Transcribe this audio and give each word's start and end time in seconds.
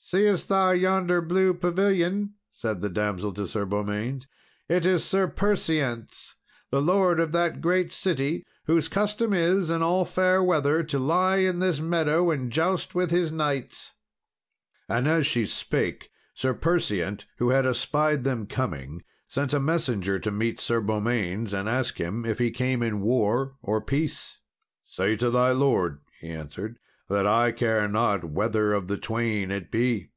"Seest 0.00 0.48
thou 0.48 0.70
yonder 0.70 1.20
blue 1.20 1.52
pavilion?" 1.52 2.32
said 2.50 2.80
the 2.80 2.88
damsel 2.88 3.34
to 3.34 3.46
Sir 3.46 3.66
Beaumains; 3.66 4.26
"it 4.66 4.86
is 4.86 5.04
Sir 5.04 5.28
Perseant's, 5.28 6.36
the 6.70 6.80
lord 6.80 7.20
of 7.20 7.32
that 7.32 7.60
great 7.60 7.92
city, 7.92 8.46
whose 8.64 8.88
custom 8.88 9.34
is, 9.34 9.68
in 9.68 9.82
all 9.82 10.06
fair 10.06 10.42
weather, 10.42 10.82
to 10.82 10.98
lie 10.98 11.38
in 11.38 11.58
this 11.58 11.80
meadow, 11.80 12.30
and 12.30 12.50
joust 12.50 12.94
with 12.94 13.10
his 13.10 13.30
knights." 13.32 13.92
And 14.88 15.06
as 15.06 15.26
she 15.26 15.44
spake, 15.44 16.08
Sir 16.32 16.54
Perseant, 16.54 17.26
who 17.36 17.50
had 17.50 17.66
espied 17.66 18.24
them 18.24 18.46
coming, 18.46 19.02
sent 19.26 19.52
a 19.52 19.60
messenger 19.60 20.18
to 20.20 20.30
meet 20.30 20.58
Sir 20.58 20.80
Beaumains, 20.80 21.52
and 21.52 21.66
to 21.66 21.72
ask 21.72 21.98
him 21.98 22.24
if 22.24 22.38
he 22.38 22.50
came 22.50 22.82
in 22.82 23.02
war 23.02 23.56
or 23.60 23.82
peace. 23.82 24.38
"Say 24.86 25.16
to 25.16 25.28
thy 25.28 25.52
lord," 25.52 26.00
he 26.18 26.28
answered, 26.30 26.78
"that 27.10 27.26
I 27.26 27.52
care 27.52 27.88
not 27.88 28.22
whether 28.22 28.74
of 28.74 28.86
the 28.88 28.98
twain 28.98 29.50
it 29.50 29.70
be." 29.70 30.10